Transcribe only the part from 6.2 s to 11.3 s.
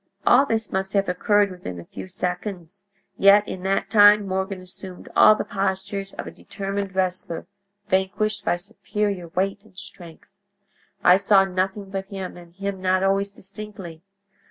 a determined wrestler vanquished by superior weight and strength. I